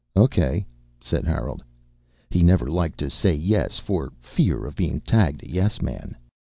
"Okay," 0.17 0.65
said 0.99 1.25
Harold. 1.25 1.63
He 2.31 2.41
never 2.41 2.65
liked 2.71 2.97
to 2.97 3.09
say 3.11 3.35
yes 3.35 3.77
for 3.77 4.11
fear 4.19 4.65
of 4.65 4.75
being 4.75 5.01
tagged 5.01 5.43
a 5.43 5.51
yes 5.51 5.79
man. 5.79 6.15